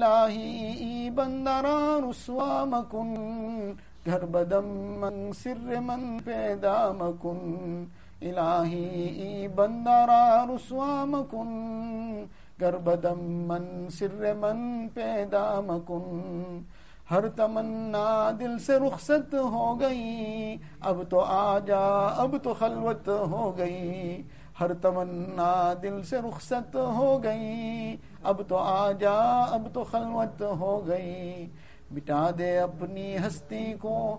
[0.00, 3.14] ilahi i bandara رسوا مکن
[4.06, 4.68] گھر بدم
[5.00, 7.84] من سر من پیدا مکن
[8.22, 12.24] الهی بندارا رسوا مکن
[12.60, 16.60] گربدم من سر من پیدا مکن
[17.10, 21.86] ہر تمنا دل سے رخصت ہو گئی اب تو آ جا
[22.16, 24.22] اب تو خلوت ہو گئی
[24.60, 29.18] ہر تمنا دل سے رخصت ہو گئی اب تو آ جا
[29.50, 31.46] اب تو خلوت ہو گئی۔
[31.90, 34.18] مٹا دے اپنی ہستی کو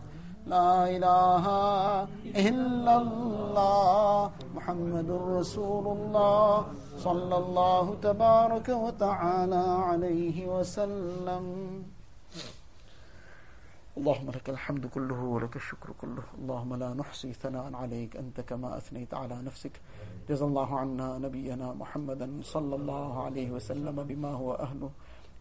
[0.51, 1.45] لا إله
[2.49, 6.51] إلا الله محمد رسول الله
[7.07, 11.45] صلى الله تبارك وتعالى عليه وسلم.
[13.97, 16.25] اللهم لك الحمد كله ولك الشكر كله.
[16.39, 18.11] اللهم لا نحصي ثناء عليك.
[18.23, 19.75] أنت كما أثنيت على نفسك.
[20.29, 24.91] جزا الله عنا نبينا محمدا صلى الله عليه وسلم بما هو أهله.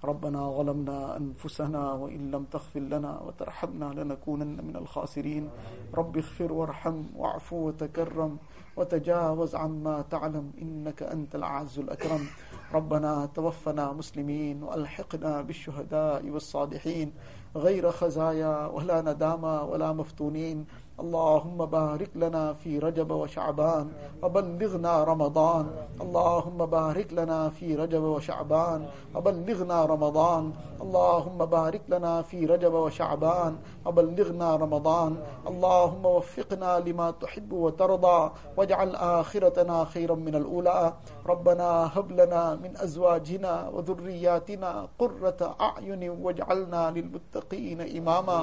[0.05, 5.49] ربنا ظلمنا أنفسنا وإن لم تغفر لنا وترحمنا لنكونن من الخاسرين.
[5.95, 8.37] رب اغفر وارحم واعفو وتكرم
[8.77, 12.27] وتجاوز عما تعلم إنك أنت الأعز الأكرم.
[12.73, 17.13] ربنا توفنا مسلمين وألحقنا بالشهداء والصالحين.
[17.57, 20.67] غير خزايا ولا ندامة ولا مفتونين.
[21.01, 23.87] اللهم بارك لنا في رجب وشعبان
[24.23, 25.67] وبلغنا رمضان.
[26.01, 28.81] اللهم بارك لنا في رجب وشعبان
[29.15, 30.53] وبلغنا رمضان.
[30.85, 33.53] اللهم بارك لنا في رجب وشعبان
[33.87, 35.13] وبلغنا رمضان.
[35.49, 40.93] اللهم وفقنا لما تحب وترضى واجعل آخرتنا خيرا من الأولى.
[41.27, 48.41] ربنا هب لنا من أزواجنا وذرياتنا قرة أعين واجعلنا للمتقين إماما.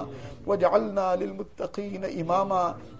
[0.47, 2.46] واجعلنا للمتقين إماما.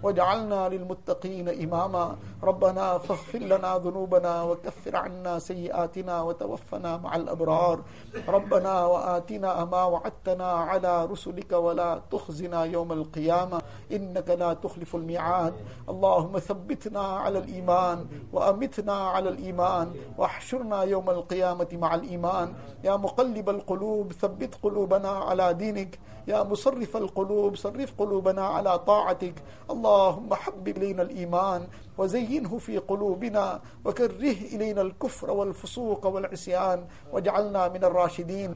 [0.04, 2.16] واجعلنا للمتقين إماما.
[2.44, 7.82] ربنا فاغفر لنا ذنوبنا وكفر عنا سيئاتنا وتوفنا مع الأبرار.
[8.28, 13.62] ربنا وآتنا ما وعدتنا على رسلك ولا تخزنا يوم القيامة.
[13.92, 15.54] إنك لا تخلف الميعاد.
[15.90, 22.54] اللهم ثبتنا على الإيمان وأمتنا على الإيمان واحشرنا يوم القيامة مع الإيمان.
[22.84, 26.00] يا مقلب القلوب ثبت قلوبنا على دينك.
[26.28, 29.27] يا مصرف القلوب صرف قلوبنا على طاعتك.
[29.72, 31.68] اللهم حبب إلينا الإيمان
[31.98, 38.56] وزينه في قلوبنا وكره إلينا الكفر والفسوق والعصيان واجعلنا من الراشدين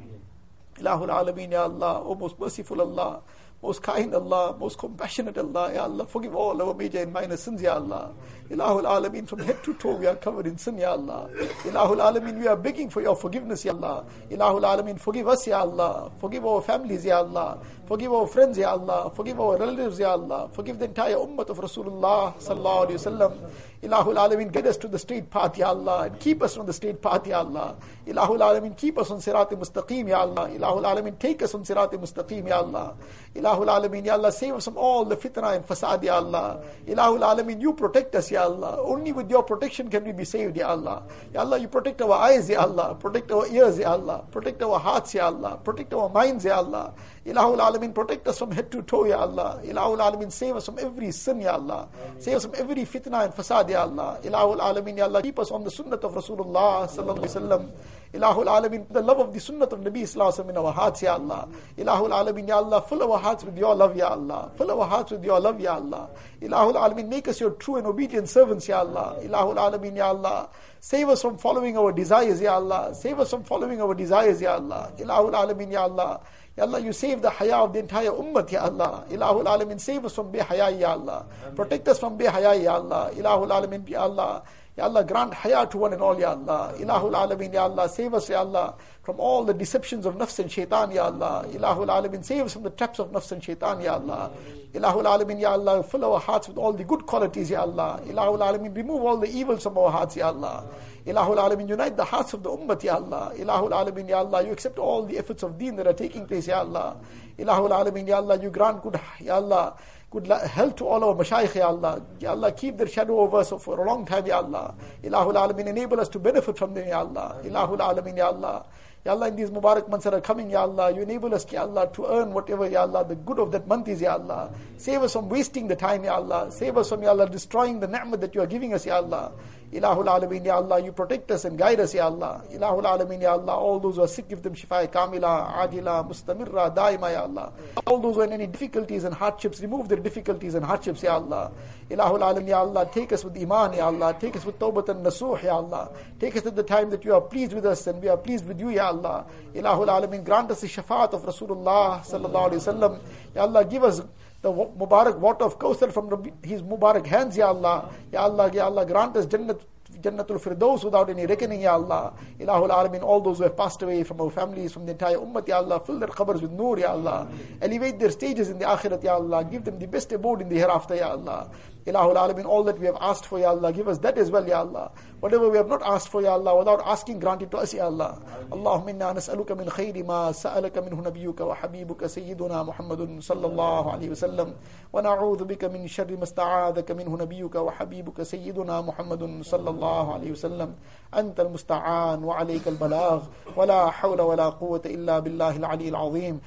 [0.79, 3.21] إله العالمين يا الله O most merciful Allah
[3.61, 7.61] most kind Allah, most compassionate Allah, Ya Allah, forgive all our major and minor sins,
[7.61, 8.11] Ya Allah.
[8.49, 11.29] Ilahul Alameen, from head to toe we are covered in sin, Ya Allah.
[11.63, 14.05] Ilahul Alameen, we are begging for your forgiveness, Ya Allah.
[14.31, 16.11] Ilahul Alameen, forgive us, Ya Allah.
[16.19, 17.59] Forgive our families, Ya Allah.
[17.91, 19.11] Forgive our friends, Ya Allah.
[19.13, 20.47] Forgive our relatives, Ya Allah.
[20.53, 23.51] Forgive the entire ummah of Rasulullah, Sallallahu Alaihi Wasallam.
[23.83, 26.71] Ilahul Alameen, get us to the straight path, Ya Allah, and keep us on the
[26.71, 27.75] straight path, Ya Allah.
[28.07, 30.47] Ilahul Alameen, keep us on Sirat Mustaqim, Ya Allah.
[30.49, 32.93] Ilahul Alameen, take us on Sirat Mustaqim, Ya Allah.
[33.35, 36.63] Ilahul Alameen, Ya Allah, save us from all the fitna and fasad, Ya Allah.
[36.87, 38.77] Ilahul Alameen, you protect us, Ya Allah.
[38.79, 41.03] Only with your protection can we be saved, Ya Allah.
[41.33, 42.95] Ya Allah, you protect our eyes, Ya Allah.
[42.95, 44.23] Protect our ears, Ya Allah.
[44.31, 45.59] Protect our hearts, Ya Allah.
[45.61, 46.93] Protect our minds, Ya Allah.
[47.25, 49.61] Ilahul Alameen, protect us from head to toe, Ya Allah.
[49.63, 51.87] Ilahul Alameen, save us from every sin, Ya Allah.
[52.17, 54.19] Save us from every fitna and fasad, Ya Allah.
[54.23, 57.71] Ilahul Alameen, Ya Allah, keep us on the sunnah of Rasulullah, Sallallahu Alaihi Wasallam.
[58.15, 61.47] Ilahul Alameen, the love of the sunnah of Nabi Sallallahu in our hearts, Ya Allah.
[61.77, 64.51] Ilahul Alameen, Ya Allah, fill our hearts with your love, Ya Allah.
[64.57, 66.09] Fill our hearts with your love, Ya Allah.
[66.41, 69.17] Ilahul Alameen, make us your true and obedient servants, Ya Allah.
[69.21, 70.49] Ilahul Alameen, Ya Allah.
[70.79, 72.95] Save us from following our desires, Ya Allah.
[72.95, 74.91] Save us from following our desires, Ya Allah.
[74.97, 76.19] Ilahul Alameen, Ya Allah.
[76.61, 79.03] Ya Allah, you save the haya of the entire ummah, Ya Allah.
[79.09, 81.25] Ilahul Alameen, save us from behaya, Ya Allah.
[81.55, 83.09] Protect us from behaya, Ya Allah.
[83.17, 84.43] Ilahul Alameen, Ya Allah.
[84.77, 86.71] Ya Allah, grant haya to one and all, Ya Allah.
[86.77, 90.51] Ilahul Alameen, Ya Allah, save us, Ya Allah, from all the deceptions of nafs and
[90.51, 91.45] shaitan, Ya Allah.
[91.49, 94.31] Ilahul Alameen, save us from the traps of nafs and shaitan, Ya Allah.
[94.73, 97.99] Ilahul Alameen, Ya Allah, fill our hearts with all the good qualities, Ya Allah.
[98.05, 100.65] Ilahul Alameen, remove all the evils from our hearts, Ya Allah.
[101.07, 103.33] Ilahul Alameen, unite the hearts of the ummah, Ya Allah.
[103.35, 106.47] Ilahul Alameen, Ya Allah, you accept all the efforts of deen that are taking place,
[106.47, 106.95] Ya Allah.
[107.39, 109.75] Ilahul Alameen, Ya Allah, you grant good, Ya Allah,
[110.11, 112.03] good health to all our mashayikh, Ya Allah.
[112.19, 114.75] Ya Allah, keep their shadow over us for a long time, Ya Allah.
[115.03, 117.41] Ilahul Alameen, enable us to benefit from them, Ya Allah.
[117.43, 118.63] Ilahul Alameen, Ya Allah.
[119.03, 121.61] Ya Allah, in these Mubarak months that are coming, Ya Allah, you enable us, Ya
[121.63, 124.53] Allah, to earn whatever, Ya Allah, the good of that month is, Ya Allah.
[124.77, 126.51] Save us from wasting the time, Ya Allah.
[126.51, 129.31] Save us from, Ya Allah, destroying the ni'mah that you are giving us, Ya Allah.
[129.71, 132.41] Ilahul Alameen, Ya Allah, you protect us and guide us, Ya Allah.
[132.51, 136.75] Ilahul Alameen, Ya Allah, all those who are sick, give them shifa kamila, ajila, mustamirra,
[136.75, 137.53] daima, Ya Allah.
[137.87, 141.15] All those who are in any difficulties and hardships, remove their difficulties and hardships, Ya
[141.15, 141.51] Allah.
[141.89, 144.13] Ilahul Alameen, Ya Allah, take us with iman, Ya Allah.
[144.19, 145.89] Take us with tawbat and nasuh, Ya Allah.
[146.19, 148.45] Take us at the time that you are pleased with us and we are pleased
[148.45, 149.25] with you, Ya Allah.
[149.55, 152.99] Ilahul Alameen, grant us the shafaat of Rasulullah sallallahu alayhi wa sallam.
[153.33, 154.01] Ya Allah, give us
[154.41, 157.93] the Mubarak water of Kawthar from his Mubarak hands, Ya Allah.
[158.11, 159.61] Ya Allah, Ya Allah, grant us Jannat,
[160.01, 162.13] Jannatul Firdaus without any reckoning, Ya Allah.
[162.39, 165.47] Ilahul Alamin, all those who have passed away from our families, from the entire Ummah,
[165.47, 167.27] Ya Allah, fill their qabrs with nur, Ya Allah.
[167.61, 169.43] Elevate their stages in the Akhirat, Ya Allah.
[169.43, 171.51] Give them the best abode in the hereafter, Ya Allah.
[171.86, 174.46] Ilahul Alamin, all that we have asked for, Ya Allah, give us that as well,
[174.46, 174.90] Ya Allah.
[175.20, 177.84] Whatever we have not asked for, Ya Allah, without asking, grant it to us, Ya
[177.86, 178.18] Allah.
[178.50, 184.10] Allahumma inna nas'aluka min khayri ma sa'alaka minhu nabiyyuka wa habibuka sayyiduna Muhammadun sallallahu alayhi
[184.10, 184.54] wa sallam.
[184.90, 190.34] Wa na'udhu bika min sharri ma sta'adaka minhu nabiyyuka wa habibuka sayyiduna Muhammadun sallallahu alayhi
[190.34, 190.74] wa sallam.
[191.14, 193.22] أنت المستعان وعليك البلاغ
[193.56, 196.40] ولا حول ولا قوة إلا بالله العلي العظيم